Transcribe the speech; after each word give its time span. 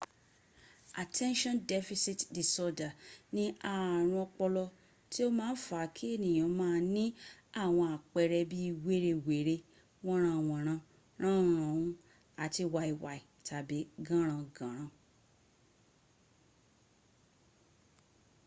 attention 1.03 1.55
deficit 1.73 2.19
disorder 2.37 2.91
ni 3.35 3.45
ààrùn 3.73 4.15
ọpọlọ 4.25 4.63
tí 5.11 5.19
o 5.27 5.29
máa 5.39 5.53
ń 5.55 5.59
fa 5.65 5.81
kí 5.95 6.05
ènìyàn 6.15 6.51
máa 6.59 6.77
ní 6.95 7.05
àwọn 7.63 7.85
àpẹẹrẹ 7.95 8.41
bí 8.51 8.59
wérewère 8.85 9.55
wọ́nranwọ̀nran 10.05 10.79
ránhunràun 11.21 11.89
àti 12.43 12.61
wàìwàì 12.73 13.19
tàbí 13.47 13.77
gànràngànrà. 14.07 14.85